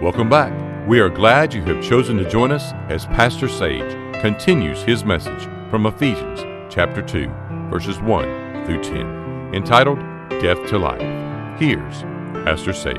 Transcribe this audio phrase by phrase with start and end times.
[0.00, 0.52] Welcome back.
[0.86, 5.42] We are glad you have chosen to join us as Pastor Sage continues his message
[5.70, 6.38] from Ephesians
[6.72, 7.26] chapter 2,
[7.68, 9.98] verses 1 through 10, entitled
[10.40, 11.00] Death to Life.
[11.58, 12.02] Here's
[12.44, 12.94] Pastor Sage.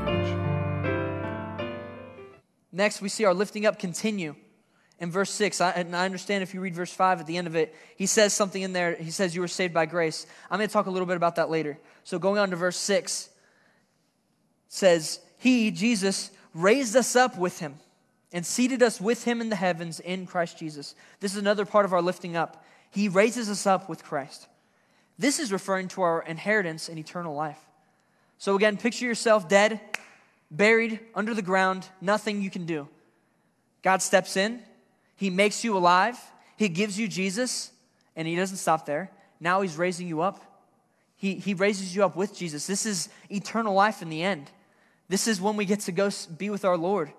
[2.70, 4.34] Next, we see our lifting up continue
[4.98, 5.62] in verse 6.
[5.62, 8.04] I, and I understand if you read verse 5 at the end of it, he
[8.04, 8.94] says something in there.
[8.96, 10.26] He says, You were saved by grace.
[10.50, 11.78] I'm going to talk a little bit about that later.
[12.04, 13.30] So, going on to verse 6
[14.68, 17.76] says, He, Jesus, raised us up with him
[18.32, 20.94] and seated us with him in the heavens in Christ Jesus.
[21.20, 22.64] This is another part of our lifting up.
[22.90, 24.48] He raises us up with Christ.
[25.18, 27.58] This is referring to our inheritance in eternal life.
[28.38, 29.80] So, again, picture yourself dead,
[30.50, 32.88] buried under the ground, nothing you can do.
[33.82, 34.60] God steps in,
[35.16, 36.18] He makes you alive,
[36.56, 37.70] He gives you Jesus,
[38.16, 39.10] and He doesn't stop there.
[39.40, 40.42] Now He's raising you up.
[41.16, 42.66] He, he raises you up with Jesus.
[42.66, 44.50] This is eternal life in the end.
[45.10, 47.12] This is when we get to go be with our Lord.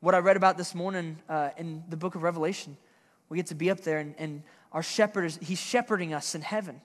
[0.00, 2.76] What I read about this morning uh, in the book of Revelation,
[3.28, 4.42] we get to be up there, and, and
[4.72, 6.80] our shepherd is, he's shepherding us in heaven.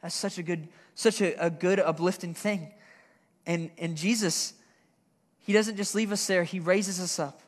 [0.00, 2.72] That's such a good, such a, a good, uplifting thing.
[3.44, 4.54] And, and Jesus,
[5.40, 7.40] he doesn't just leave us there, he raises us up.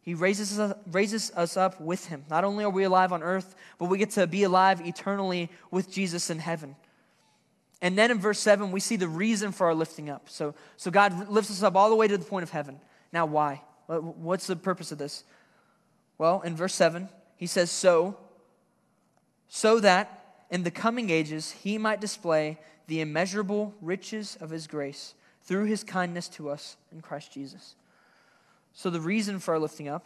[0.00, 2.24] He raises us, raises us up with him.
[2.30, 5.92] Not only are we alive on earth, but we get to be alive eternally with
[5.92, 6.74] Jesus in heaven.
[7.82, 10.28] And then in verse 7, we see the reason for our lifting up.
[10.28, 12.80] So, so God lifts us up all the way to the point of heaven.
[13.12, 13.62] Now, why?
[13.86, 15.24] What's the purpose of this?
[16.18, 18.16] Well, in verse 7, he says, So,
[19.48, 25.14] so that in the coming ages he might display the immeasurable riches of his grace
[25.42, 27.74] through his kindness to us in Christ Jesus.
[28.72, 30.04] So, the reason for our lifting up,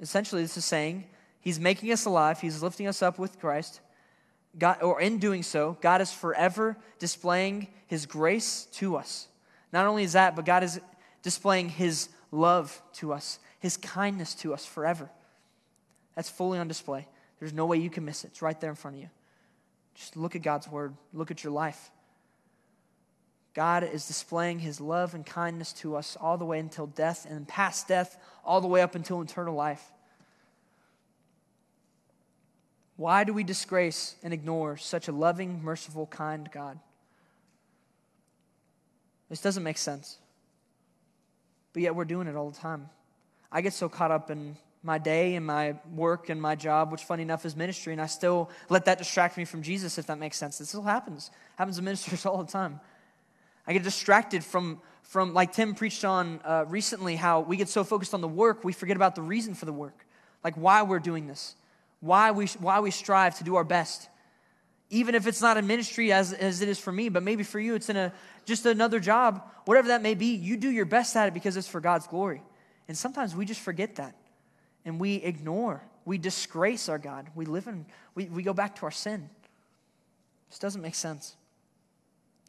[0.00, 1.04] essentially, this is saying
[1.40, 3.80] he's making us alive, he's lifting us up with Christ
[4.58, 9.28] God, or in doing so, God is forever displaying his grace to us.
[9.72, 10.80] Not only is that, but God is
[11.22, 15.10] displaying his love to us, his kindness to us forever.
[16.14, 17.06] That's fully on display.
[17.38, 18.28] There's no way you can miss it.
[18.28, 19.10] It's right there in front of you.
[19.94, 21.90] Just look at God's word, look at your life.
[23.54, 27.48] God is displaying his love and kindness to us all the way until death and
[27.48, 29.82] past death, all the way up until eternal life.
[32.96, 36.78] Why do we disgrace and ignore such a loving, merciful, kind God?
[39.28, 40.18] This doesn't make sense.
[41.72, 42.88] But yet we're doing it all the time.
[43.52, 47.02] I get so caught up in my day and my work and my job, which
[47.02, 50.18] funny enough is ministry, and I still let that distract me from Jesus, if that
[50.18, 50.58] makes sense.
[50.58, 51.30] This still happens.
[51.56, 52.80] Happens to ministers all the time.
[53.66, 57.84] I get distracted from, from like Tim preached on uh, recently, how we get so
[57.84, 60.06] focused on the work, we forget about the reason for the work,
[60.42, 61.56] like why we're doing this
[62.00, 64.08] why we, why we strive to do our best.
[64.90, 67.58] Even if it's not a ministry as, as it is for me, but maybe for
[67.58, 68.12] you it's in a,
[68.44, 71.68] just another job, whatever that may be, you do your best at it because it's
[71.68, 72.42] for God's glory.
[72.88, 74.14] And sometimes we just forget that
[74.84, 77.28] and we ignore, we disgrace our God.
[77.34, 77.84] We live in,
[78.14, 79.28] we, we go back to our sin.
[80.48, 81.34] This doesn't make sense.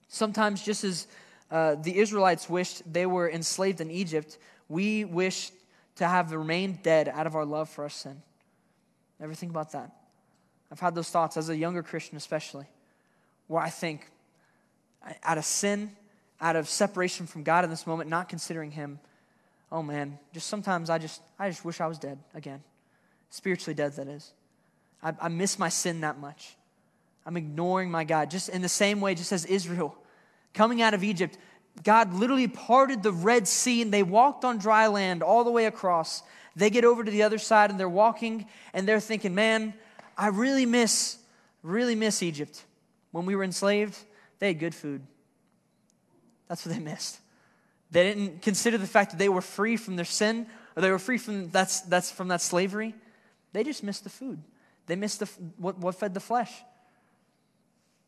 [0.08, 1.08] Sometimes, just as
[1.52, 4.38] uh, the Israelites wished they were enslaved in Egypt,
[4.69, 5.52] we wish
[5.96, 8.22] to have remained dead out of our love for our sin.
[9.22, 9.91] Ever think about that?
[10.72, 12.66] I've had those thoughts as a younger Christian, especially,
[13.47, 14.09] where I think,
[15.23, 15.91] out of sin,
[16.41, 19.00] out of separation from God in this moment, not considering Him,
[19.72, 22.61] oh man, just sometimes I just, I just wish I was dead again.
[23.29, 24.31] Spiritually dead, that is.
[25.01, 26.55] I, I miss my sin that much.
[27.25, 28.31] I'm ignoring my God.
[28.31, 29.95] Just in the same way, just as Israel
[30.53, 31.38] coming out of Egypt,
[31.84, 35.66] God literally parted the Red Sea and they walked on dry land all the way
[35.66, 36.23] across.
[36.57, 39.75] They get over to the other side and they're walking and they're thinking, man,
[40.18, 41.18] I really miss,
[41.62, 42.66] really miss Egypt.
[43.12, 43.95] When we were enslaved,
[44.40, 45.03] they had good food.
[46.47, 47.19] That's what they missed.
[47.91, 50.97] They didn't consider the fact that they were free from their sin or they were
[50.97, 52.96] free from, that's, that's from that slavery.
[53.53, 54.41] They just missed the food.
[54.88, 56.51] They missed the, what, what fed the flesh.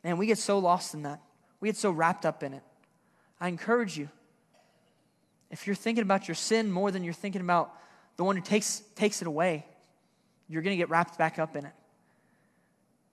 [0.04, 1.22] And we get so lost in that.
[1.59, 2.64] We get so wrapped up in it.
[3.40, 4.09] I encourage you,
[5.52, 7.76] if you're thinking about your sin more than you're thinking about
[8.20, 9.66] the one who takes, takes it away,
[10.50, 11.72] you're going to get wrapped back up in it.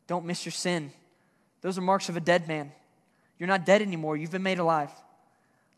[0.08, 0.90] Don't miss your sin.
[1.60, 2.72] Those are marks of a dead man.
[3.38, 4.90] You're not dead anymore, you've been made alive.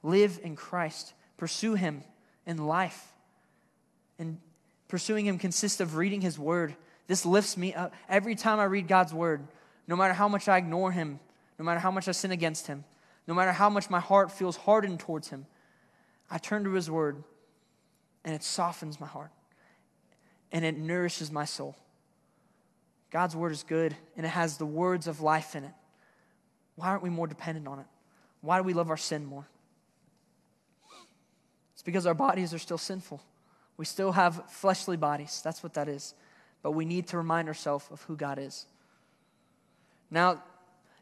[0.02, 2.04] Live in Christ, pursue Him
[2.46, 3.06] in life.
[4.18, 4.38] And
[4.88, 6.74] pursuing Him consists of reading His Word.
[7.06, 7.92] This lifts me up.
[8.08, 9.46] Every time I read God's Word,
[9.86, 11.20] no matter how much I ignore Him,
[11.58, 12.82] no matter how much I sin against Him,
[13.26, 15.44] no matter how much my heart feels hardened towards Him,
[16.30, 17.22] I turn to His Word
[18.28, 19.30] and it softens my heart
[20.52, 21.74] and it nourishes my soul.
[23.10, 25.72] God's word is good and it has the words of life in it.
[26.76, 27.86] Why aren't we more dependent on it?
[28.42, 29.48] Why do we love our sin more?
[31.72, 33.22] It's because our bodies are still sinful.
[33.78, 35.40] We still have fleshly bodies.
[35.42, 36.12] That's what that is.
[36.60, 38.66] But we need to remind ourselves of who God is.
[40.10, 40.42] Now,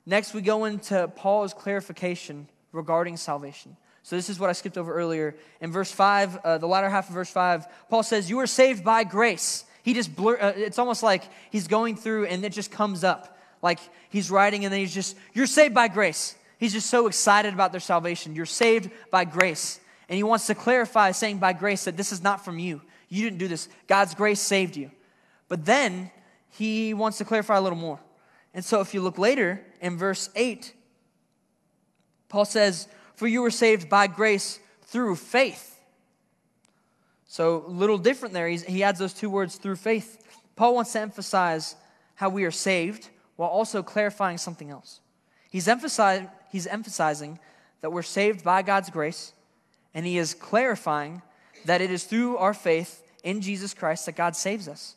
[0.06, 3.76] next we go into Paul's clarification regarding salvation.
[4.06, 5.34] So, this is what I skipped over earlier.
[5.60, 8.84] In verse 5, uh, the latter half of verse 5, Paul says, You are saved
[8.84, 9.64] by grace.
[9.82, 13.36] He just blur, uh, it's almost like he's going through and it just comes up.
[13.62, 16.36] Like he's writing and then he's just, You're saved by grace.
[16.56, 18.36] He's just so excited about their salvation.
[18.36, 19.80] You're saved by grace.
[20.08, 22.82] And he wants to clarify, saying by grace, that this is not from you.
[23.08, 23.68] You didn't do this.
[23.88, 24.92] God's grace saved you.
[25.48, 26.12] But then
[26.50, 27.98] he wants to clarify a little more.
[28.54, 30.72] And so if you look later in verse 8,
[32.28, 32.86] Paul says,
[33.16, 35.72] For you were saved by grace through faith.
[37.26, 38.48] So, a little different there.
[38.48, 40.22] He's, he adds those two words through faith.
[40.54, 41.76] Paul wants to emphasize
[42.14, 45.00] how we are saved while also clarifying something else.
[45.50, 47.38] He's, emphasi- he's emphasizing
[47.80, 49.32] that we're saved by God's grace,
[49.92, 51.20] and he is clarifying
[51.64, 54.94] that it is through our faith in Jesus Christ that God saves us.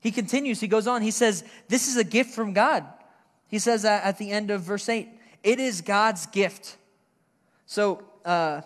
[0.00, 2.84] He continues, he goes on, he says, This is a gift from God.
[3.48, 5.08] He says that at the end of verse 8.
[5.42, 6.76] It is God's gift.
[7.70, 8.62] So, uh,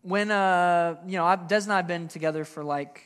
[0.00, 3.04] when, uh, you know, Des and I have been together for like,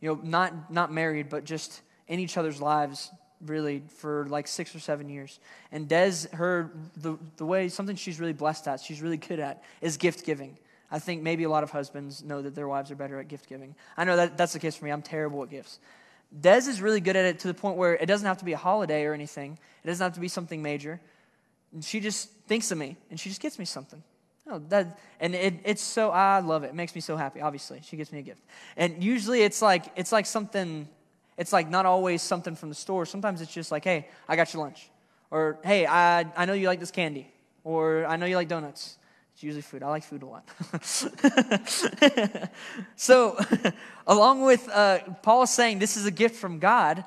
[0.00, 4.74] you know, not, not married, but just in each other's lives, really, for like six
[4.74, 5.38] or seven years.
[5.70, 9.62] And Des, her, the, the way, something she's really blessed at, she's really good at,
[9.80, 10.58] is gift giving.
[10.90, 13.48] I think maybe a lot of husbands know that their wives are better at gift
[13.48, 13.76] giving.
[13.96, 14.90] I know that that's the case for me.
[14.90, 15.78] I'm terrible at gifts.
[16.40, 18.54] Des is really good at it to the point where it doesn't have to be
[18.54, 19.56] a holiday or anything.
[19.84, 21.00] It doesn't have to be something major.
[21.74, 24.02] And she just thinks of me and she just gets me something.
[24.46, 26.68] Oh, that, and it, it's so I love it.
[26.68, 27.40] It makes me so happy.
[27.40, 28.42] Obviously, she gives me a gift,
[28.76, 30.86] and usually it's like it's like something.
[31.38, 33.06] It's like not always something from the store.
[33.06, 34.90] Sometimes it's just like, hey, I got your lunch,
[35.30, 37.32] or hey, I I know you like this candy,
[37.64, 38.98] or I know you like donuts.
[39.32, 39.82] It's usually food.
[39.82, 40.48] I like food a lot.
[42.96, 43.36] so,
[44.06, 47.02] along with uh, Paul saying this is a gift from God,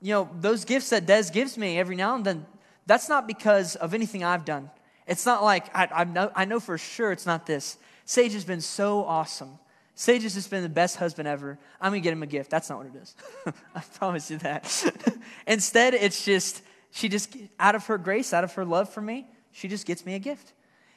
[0.00, 2.46] you know, those gifts that Des gives me every now and then,
[2.86, 4.70] that's not because of anything I've done.
[5.06, 7.76] It's not like, I, I, know, I know for sure it's not this.
[8.04, 9.58] Sage has been so awesome.
[9.94, 11.58] Sage has just been the best husband ever.
[11.80, 12.50] I'm to get him a gift.
[12.50, 13.14] That's not what it is.
[13.74, 14.84] I promise you that.
[15.46, 19.26] Instead, it's just, she just, out of her grace, out of her love for me,
[19.52, 20.52] she just gets me a gift.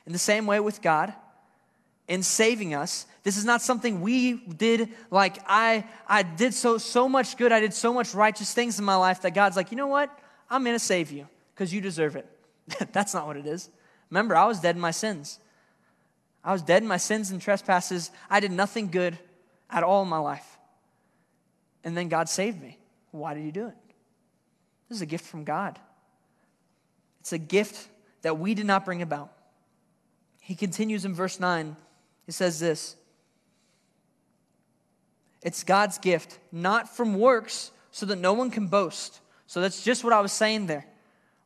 [0.05, 1.13] In the same way with God,
[2.07, 7.07] in saving us, this is not something we did like I I did so so
[7.07, 9.77] much good, I did so much righteous things in my life that God's like, "You
[9.77, 10.09] know what?
[10.49, 11.27] I'm to save you
[11.59, 12.25] because you deserve it."
[12.93, 13.69] That's not what it is.
[14.09, 15.39] Remember, I was dead in my sins.
[16.41, 18.11] I was dead in my sins and trespasses.
[18.29, 19.19] I did nothing good
[19.69, 20.57] at all in my life.
[21.83, 22.77] And then God saved me.
[23.11, 23.75] Why did he do it?
[24.87, 25.77] This is a gift from God.
[27.19, 27.89] It's a gift
[28.21, 29.31] that we did not bring about.
[30.39, 31.75] He continues in verse 9.
[32.25, 32.95] He says this
[35.41, 39.19] It's God's gift, not from works, so that no one can boast.
[39.45, 40.85] So that's just what I was saying there.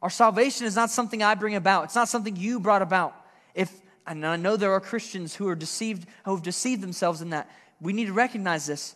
[0.04, 3.16] Our salvation is not something I bring about, it's not something you brought about.
[3.56, 3.72] If
[4.06, 7.50] and I know there are Christians who are deceived, who have deceived themselves in that.
[7.80, 8.96] We need to recognize this.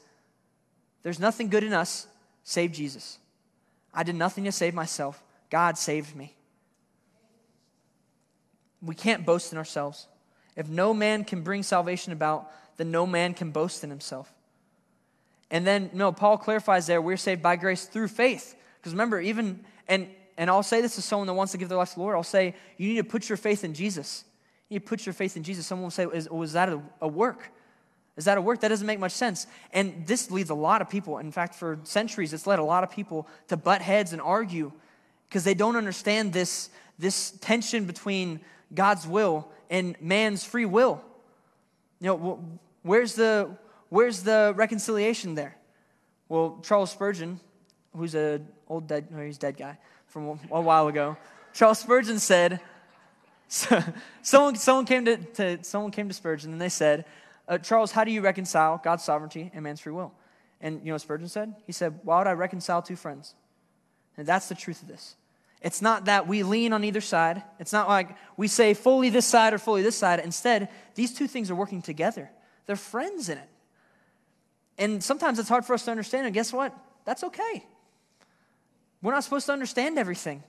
[1.04, 2.08] There's nothing good in us
[2.44, 3.18] save Jesus.
[3.94, 5.24] I did nothing to save myself.
[5.50, 6.34] God saved me.
[8.82, 10.08] We can't boast in ourselves.
[10.58, 14.32] If no man can bring salvation about, then no man can boast in himself.
[15.50, 18.56] And then, no, Paul clarifies there, we're saved by grace through faith.
[18.78, 21.78] Because remember, even, and, and I'll say this to someone that wants to give their
[21.78, 24.24] life to the Lord, I'll say, you need to put your faith in Jesus.
[24.70, 25.66] You need to put your faith in Jesus.
[25.66, 27.52] Someone will say, is, was that a, a work?
[28.18, 28.62] Is that a work?
[28.62, 29.48] That doesn't make much sense.
[29.74, 32.84] And this leads a lot of people, in fact, for centuries, it's led a lot
[32.84, 34.72] of people to butt heads and argue
[35.28, 38.40] because they don't understand this, this tension between
[38.74, 41.02] God's will and man's free will.
[42.00, 43.58] You know, where's the,
[43.90, 45.58] where's the reconciliation there?
[46.30, 47.40] Well, Charles Spurgeon,
[47.96, 49.78] who's an old dead, no, he's dead guy
[50.18, 51.16] from a while ago,
[51.54, 52.60] Charles Spurgeon said,
[53.48, 53.84] so,
[54.24, 57.06] someone, someone, came to, to, someone came to Spurgeon and they said,
[57.48, 60.12] uh, Charles, how do you reconcile God's sovereignty and man's free will?
[60.60, 61.54] And you know what Spurgeon said?
[61.68, 63.36] He said, Why would I reconcile two friends?
[64.18, 65.16] And that's the truth of this.
[65.62, 67.44] It's not that we lean on either side.
[67.60, 70.20] It's not like we say fully this side or fully this side.
[70.20, 72.32] Instead, these two things are working together.
[72.66, 73.50] They're friends in it.
[74.80, 76.26] And sometimes it's hard for us to understand.
[76.26, 76.76] And guess what?
[77.06, 77.66] That's okay.
[79.02, 80.44] We're not supposed to understand everything.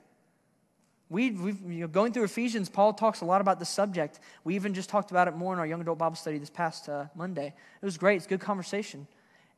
[1.11, 4.21] We, we've, you know, going through Ephesians, Paul talks a lot about the subject.
[4.45, 6.89] We even just talked about it more in our young adult Bible study this past
[6.89, 7.55] uh, Monday.
[7.81, 8.17] It was great.
[8.17, 9.07] It's good conversation.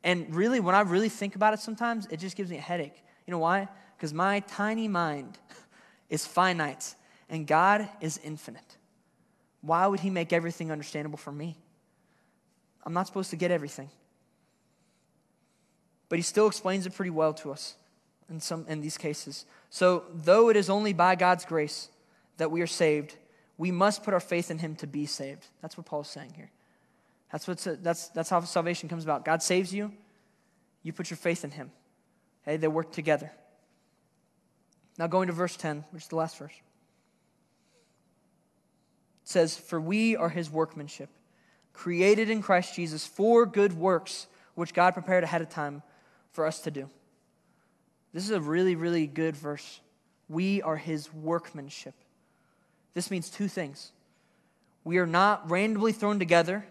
[0.03, 3.03] And really, when I really think about it sometimes, it just gives me a headache.
[3.27, 3.67] You know why?
[4.01, 5.37] because my tiny mind
[6.09, 6.95] is finite
[7.29, 8.77] and God is infinite.
[9.61, 11.55] Why would he make everything understandable for me?
[12.83, 13.91] I'm not supposed to get everything.
[16.09, 17.75] But he still explains it pretty well to us
[18.31, 19.45] in some in these cases.
[19.69, 21.89] So, though it is only by God's grace
[22.37, 23.15] that we are saved,
[23.57, 25.45] we must put our faith in him to be saved.
[25.61, 26.49] That's what Paul's saying here.
[27.31, 29.23] That's, what's, that's, that's how salvation comes about.
[29.23, 29.93] God saves you,
[30.83, 31.71] you put your faith in him.
[32.43, 33.31] Okay, they work together.
[34.97, 36.51] Now, going to verse 10, which is the last verse.
[39.23, 41.09] It says, For we are his workmanship,
[41.73, 45.83] created in Christ Jesus for good works, which God prepared ahead of time
[46.31, 46.89] for us to do.
[48.13, 49.79] This is a really, really good verse.
[50.27, 51.95] We are his workmanship.
[52.93, 53.91] This means two things.
[54.83, 56.65] We are not randomly thrown together,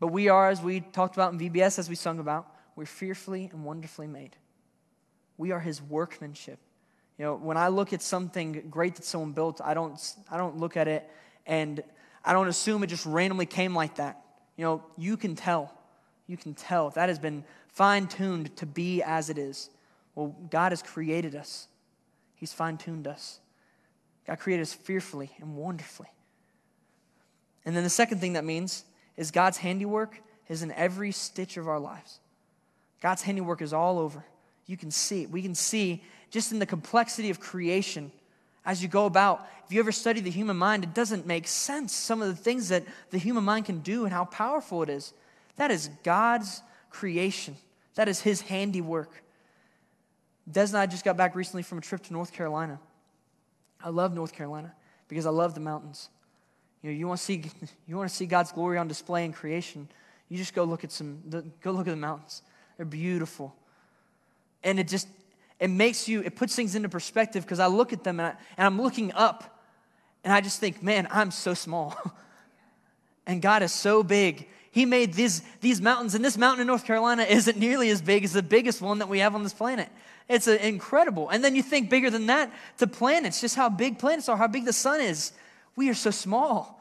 [0.00, 3.50] but we are, as we talked about in VBS, as we sung about, we're fearfully
[3.52, 4.36] and wonderfully made.
[5.36, 6.58] We are his workmanship.
[7.18, 10.56] You know, when I look at something great that someone built, I don't, I don't
[10.56, 11.08] look at it
[11.46, 11.82] and
[12.24, 14.22] I don't assume it just randomly came like that.
[14.56, 15.74] You know, you can tell.
[16.26, 16.90] You can tell.
[16.90, 19.68] That has been fine tuned to be as it is.
[20.14, 21.68] Well, God has created us,
[22.34, 23.40] He's fine tuned us.
[24.26, 26.08] God created us fearfully and wonderfully.
[27.64, 28.84] And then the second thing that means
[29.16, 32.20] is God's handiwork is in every stitch of our lives.
[33.00, 34.24] God's handiwork is all over.
[34.66, 35.30] You can see it.
[35.30, 38.12] We can see just in the complexity of creation
[38.64, 39.46] as you go about.
[39.66, 42.68] If you ever study the human mind, it doesn't make sense some of the things
[42.68, 45.12] that the human mind can do and how powerful it is.
[45.56, 47.56] That is God's creation,
[47.94, 49.22] that is His handiwork.
[50.50, 52.80] Des and I just got back recently from a trip to North Carolina.
[53.82, 54.74] I love North Carolina
[55.08, 56.08] because I love the mountains.
[56.82, 57.44] You know, you want to see
[57.86, 59.88] you want to see God's glory on display in creation.
[60.28, 61.22] You just go look at some
[61.60, 62.42] go look at the mountains.
[62.76, 63.54] They're beautiful.
[64.62, 65.08] And it just
[65.58, 68.34] it makes you it puts things into perspective because I look at them and, I,
[68.56, 69.62] and I'm looking up
[70.24, 71.96] and I just think, man, I'm so small.
[73.26, 74.48] and God is so big.
[74.70, 78.24] He made these, these mountains, and this mountain in North Carolina isn't nearly as big
[78.24, 79.88] as the biggest one that we have on this planet.
[80.28, 81.28] It's incredible.
[81.28, 84.46] And then you think bigger than that to planets, just how big planets are, how
[84.46, 85.32] big the sun is.
[85.74, 86.80] We are so small.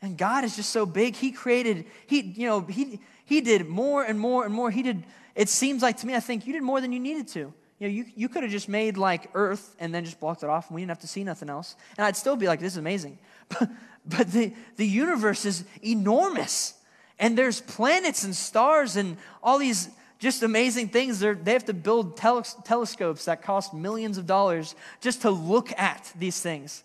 [0.00, 1.16] And God is just so big.
[1.16, 4.70] He created, He, you know, He He did more and more and more.
[4.70, 5.04] He did,
[5.34, 7.52] it seems like to me, I think you did more than you needed to.
[7.78, 10.48] You know, you, you could have just made like Earth and then just blocked it
[10.48, 11.76] off and we didn't have to see nothing else.
[11.98, 13.18] And I'd still be like, this is amazing.
[13.50, 13.70] But,
[14.06, 16.74] but the, the universe is enormous.
[17.18, 21.20] And there's planets and stars and all these just amazing things.
[21.20, 26.12] They're, they have to build telescopes that cost millions of dollars just to look at
[26.18, 26.82] these things.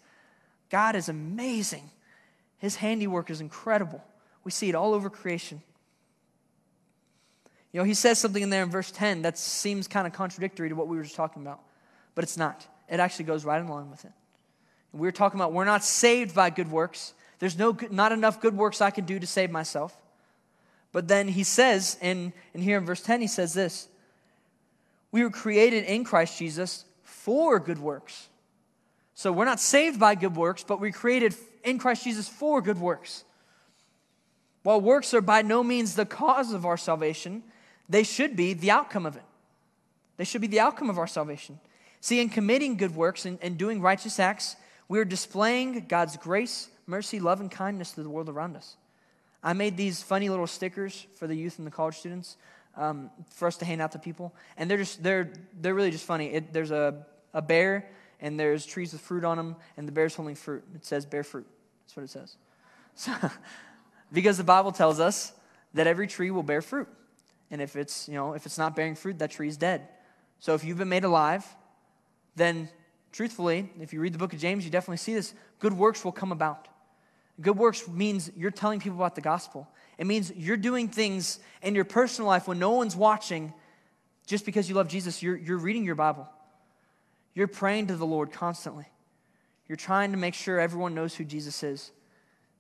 [0.69, 1.89] God is amazing.
[2.57, 4.03] His handiwork is incredible.
[4.43, 5.61] We see it all over creation.
[7.71, 10.69] You know, he says something in there in verse 10 that seems kind of contradictory
[10.69, 11.59] to what we were just talking about,
[12.13, 12.65] but it's not.
[12.87, 14.11] It actually goes right in line with it.
[14.91, 17.13] we were talking about we're not saved by good works.
[17.39, 19.99] There's no, not enough good works I can do to save myself.
[20.93, 23.89] But then he says, in, in here in verse 10, he says this
[25.11, 28.29] We were created in Christ Jesus for good works.
[29.15, 32.79] So we're not saved by good works, but we're created in Christ Jesus for good
[32.79, 33.25] works.
[34.61, 37.43] While works are by no means the cause of our salvation,
[37.89, 39.23] they should be the outcome of it.
[40.17, 41.59] They should be the outcome of our salvation.
[41.99, 44.55] See, in committing good works and, and doing righteous acts,
[44.87, 48.77] we are displaying God's grace, mercy, love, and kindness to the world around us.
[49.43, 52.37] I made these funny little stickers for the youth and the college students
[52.75, 56.05] um, for us to hand out to people, and they're just they're they're really just
[56.05, 56.27] funny.
[56.27, 57.89] It, there's a a bear
[58.21, 60.63] and there's trees with fruit on them, and the bear's holding fruit.
[60.73, 61.45] It says bear fruit.
[61.83, 62.37] That's what it says.
[62.95, 63.13] So,
[64.13, 65.33] because the Bible tells us
[65.73, 66.87] that every tree will bear fruit,
[67.51, 69.87] and if it's you know if it's not bearing fruit, that tree is dead.
[70.39, 71.45] So if you've been made alive,
[72.35, 72.69] then
[73.11, 75.33] truthfully, if you read the book of James, you definitely see this.
[75.59, 76.67] Good works will come about.
[77.41, 79.67] Good works means you're telling people about the gospel.
[79.97, 83.53] It means you're doing things in your personal life when no one's watching
[84.25, 85.21] just because you love Jesus.
[85.21, 86.27] You're, you're reading your Bible,
[87.33, 88.85] you're praying to the Lord constantly.
[89.67, 91.91] You're trying to make sure everyone knows who Jesus is.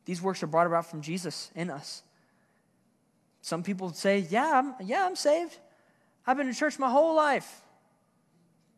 [0.05, 2.01] These works are brought about from Jesus in us.
[3.41, 5.57] Some people say, Yeah, I'm, yeah, I'm saved.
[6.25, 7.61] I've been in church my whole life.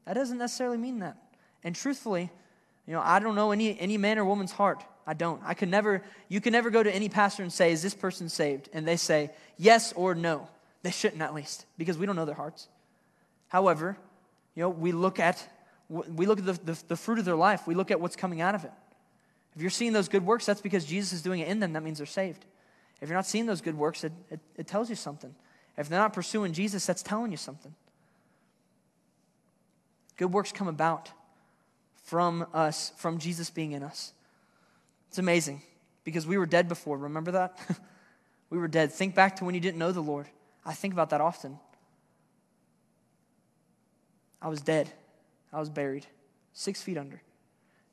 [0.06, 1.18] That doesn't necessarily mean that.
[1.64, 2.32] And truthfully,
[2.88, 4.84] you know, I don't know any, any man or woman's heart.
[5.08, 5.42] I don't.
[5.46, 8.30] I could never, you can never go to any pastor and say, Is this person
[8.30, 8.70] saved?
[8.74, 10.48] And they say yes or no.
[10.82, 12.68] They shouldn't, at least, because we don't know their hearts.
[13.48, 13.98] However,
[14.56, 15.48] you know, we look at
[15.90, 17.68] we look at the, the, the, fruit of their life.
[17.68, 18.72] We look at what's coming out of it.
[19.56, 21.74] If you're seeing those good works, that's because Jesus is doing it in them.
[21.74, 22.44] That means they're saved.
[23.02, 25.36] If you're not seeing those good works, it, it, it tells you something.
[25.78, 27.74] If they're not pursuing Jesus, that's telling you something.
[30.18, 31.12] Good works come about
[32.04, 34.14] from us, from Jesus being in us.
[35.16, 35.62] It's amazing.
[36.04, 36.98] because we were dead before.
[36.98, 37.58] Remember that?
[38.50, 38.92] we were dead.
[38.92, 40.28] Think back to when you didn't know the Lord.
[40.66, 41.58] I think about that often.
[44.42, 44.92] I was dead.
[45.54, 46.06] I was buried,
[46.52, 47.22] six feet under.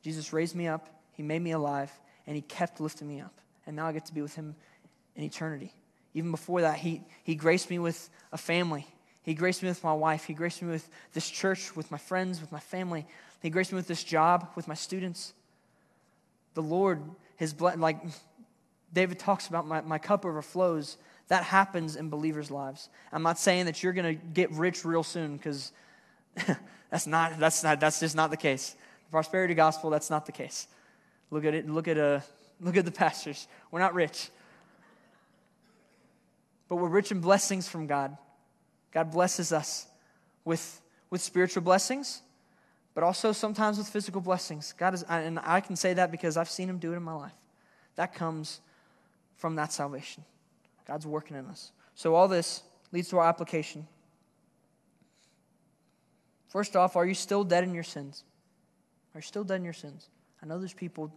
[0.03, 0.89] Jesus raised me up.
[1.13, 1.93] He made me alive,
[2.27, 3.39] and He kept lifting me up.
[3.69, 4.57] And now I get to be with Him
[5.15, 5.73] in eternity.
[6.15, 8.85] Even before that, He, he graced me with a family.
[9.23, 10.25] He graced me with my wife.
[10.25, 13.07] He graced me with this church, with my friends, with my family.
[13.41, 15.35] He graced me with this job, with my students.
[16.55, 17.03] The Lord,
[17.37, 17.99] His blood, like
[18.93, 20.99] David talks about, my, my cup overflows.
[21.29, 22.91] That happens in believers' lives.
[23.11, 25.73] I'm not saying that you're going to get rich real soon because
[26.91, 28.77] that's not, that's not, that's just not the case.
[29.07, 30.67] The prosperity gospel, that's not the case.
[31.31, 32.21] Look at it, look at, uh,
[32.61, 33.49] look at the pastors.
[33.71, 34.29] We're not rich.
[36.69, 38.17] But we're rich in blessings from God.
[38.93, 39.87] God blesses us
[40.45, 42.21] with, with spiritual blessings,
[42.95, 44.75] but also sometimes with physical blessings.
[44.77, 47.15] God is, and I can say that because I've seen Him do it in my
[47.15, 47.33] life.
[47.97, 48.61] That comes
[49.37, 50.25] from that salvation.
[50.87, 51.73] God's working in us.
[51.95, 53.87] So all this leads to our application.
[56.49, 58.25] First off, are you still dead in your sins?
[59.15, 60.09] Are you still dead in your sins?
[60.43, 61.11] I know there's people,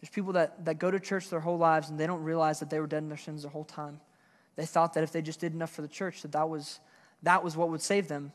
[0.00, 2.70] there's people that, that go to church their whole lives and they don't realize that
[2.70, 4.00] they were dead in their sins the whole time.
[4.56, 6.80] They thought that if they just did enough for the church, that that was,
[7.22, 8.32] that was what would save them.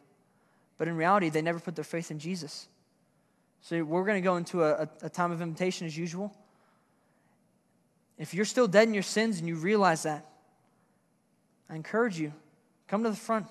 [0.77, 2.67] But in reality, they never put their faith in Jesus.
[3.61, 6.35] So we're going to go into a, a, time of invitation as usual.
[8.17, 10.25] If you're still dead in your sins and you realize that,
[11.69, 12.31] I encourage you,
[12.87, 13.47] come to the front.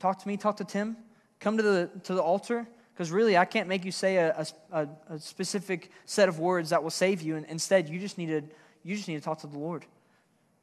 [0.00, 0.96] Talk to me, talk to Tim.
[1.40, 4.88] Come to the, to the altar, because really, I can't make you say a, a,
[5.10, 7.36] a, specific set of words that will save you.
[7.36, 8.42] And instead, you just need to,
[8.82, 9.84] you just need to talk to the Lord.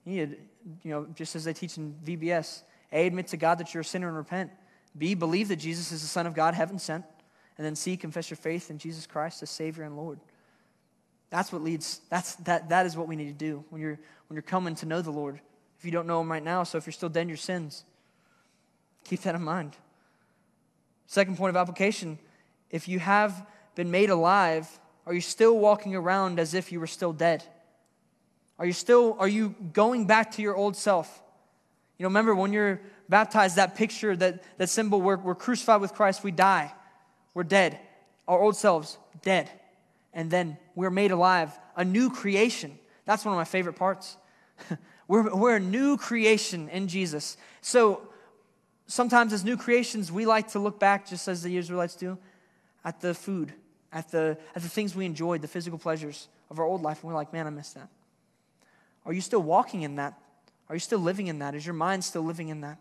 [0.05, 0.37] You need to,
[0.83, 3.85] you know, just as they teach in VBS, A, admit to God that you're a
[3.85, 4.49] sinner and repent.
[4.97, 7.05] B, believe that Jesus is the Son of God, heaven sent.
[7.57, 10.19] And then C, confess your faith in Jesus Christ as Savior and Lord.
[11.29, 14.35] That's what leads, that's, that, that is what we need to do when you're, when
[14.35, 15.39] you're coming to know the Lord.
[15.79, 17.85] If you don't know Him right now, so if you're still dead in your sins,
[19.05, 19.75] keep that in mind.
[21.07, 22.19] Second point of application
[22.69, 24.67] if you have been made alive,
[25.05, 27.43] are you still walking around as if you were still dead?
[28.57, 31.21] Are you still are you going back to your old self?
[31.97, 32.79] You know, remember when you're
[33.11, 36.73] baptized, that picture, that, that symbol, we're, we're crucified with Christ, we die,
[37.35, 37.77] we're dead.
[38.27, 39.51] Our old selves, dead.
[40.13, 42.79] And then we're made alive, a new creation.
[43.05, 44.17] That's one of my favorite parts.
[45.07, 47.37] we're, we're a new creation in Jesus.
[47.61, 48.07] So
[48.87, 52.17] sometimes as new creations, we like to look back, just as the Israelites do,
[52.85, 53.53] at the food,
[53.91, 57.09] at the, at the things we enjoyed, the physical pleasures of our old life, and
[57.09, 57.89] we're like, man, I miss that.
[59.05, 60.17] Are you still walking in that?
[60.69, 61.55] Are you still living in that?
[61.55, 62.77] Is your mind still living in that?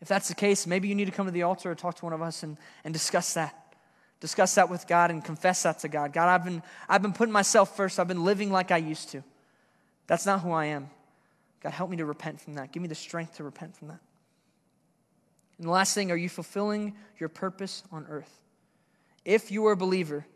[0.00, 2.04] If that's the case, maybe you need to come to the altar or talk to
[2.04, 3.74] one of us and, and discuss that.
[4.20, 6.12] Discuss that with God and confess that to God.
[6.12, 7.98] God, I've been, I've been putting myself first.
[7.98, 9.22] I've been living like I used to.
[10.06, 10.90] That's not who I am.
[11.62, 12.72] God, help me to repent from that.
[12.72, 14.00] Give me the strength to repent from that.
[15.58, 18.40] And the last thing, are you fulfilling your purpose on earth?
[19.24, 20.26] If you are a believer,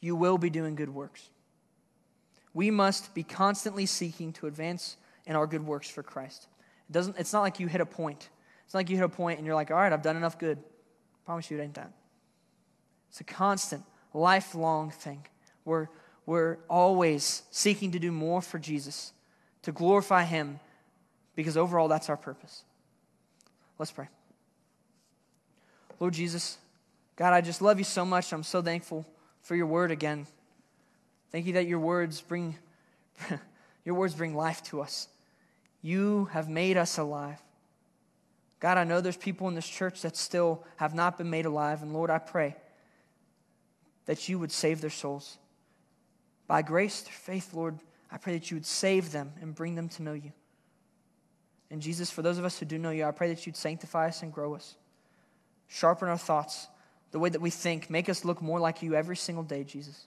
[0.00, 1.28] you will be doing good works.
[2.52, 6.46] We must be constantly seeking to advance in our good works for Christ.
[6.88, 8.28] It doesn't, it's not like you hit a point.
[8.64, 10.58] It's like you hit a point and you're like, all right, I've done enough good.
[10.58, 11.92] I promise you it ain't that.
[13.10, 15.26] It's a constant, lifelong thing.
[15.64, 15.88] We're,
[16.26, 19.12] we're always seeking to do more for Jesus,
[19.62, 20.60] to glorify Him,
[21.36, 22.64] because overall, that's our purpose.
[23.78, 24.08] Let's pray.
[26.00, 26.58] Lord Jesus,
[27.16, 28.32] God, I just love you so much.
[28.32, 29.06] I'm so thankful
[29.42, 30.26] for your word again.
[31.30, 32.56] Thank you that your words bring
[33.84, 35.08] your words bring life to us.
[35.82, 37.40] You have made us alive.
[38.64, 41.82] God, I know there's people in this church that still have not been made alive,
[41.82, 42.56] and Lord, I pray
[44.06, 45.36] that you would save their souls.
[46.46, 47.78] By grace, through faith, Lord,
[48.10, 50.32] I pray that you would save them and bring them to know you.
[51.70, 54.08] And Jesus, for those of us who do know you, I pray that you'd sanctify
[54.08, 54.76] us and grow us.
[55.68, 56.68] Sharpen our thoughts,
[57.10, 57.90] the way that we think.
[57.90, 60.06] Make us look more like you every single day, Jesus.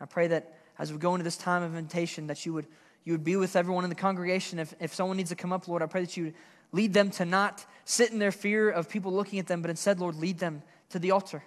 [0.00, 2.66] I pray that as we go into this time of invitation, that you would,
[3.04, 4.58] you would be with everyone in the congregation.
[4.58, 6.32] If, if someone needs to come up, Lord, I pray that you
[6.72, 10.00] lead them to not sit in their fear of people looking at them, but instead,
[10.00, 11.42] Lord, lead them to the altar.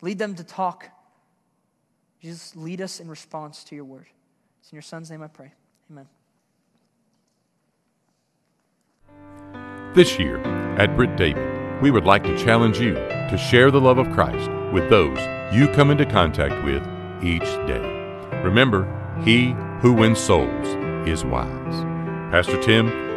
[0.00, 0.88] Lead them to talk.
[2.20, 4.06] Jesus, lead us in response to your word.
[4.60, 5.52] It's in your son's name I pray.
[5.90, 6.06] Amen.
[9.94, 10.40] This year
[10.78, 14.50] at Britt David, we would like to challenge you to share the love of Christ
[14.72, 15.18] with those
[15.54, 16.82] you come into contact with
[17.24, 17.80] each day.
[18.44, 18.86] Remember,
[19.24, 20.66] he who wins souls
[21.08, 21.74] is wise.
[22.30, 23.09] Pastor Tim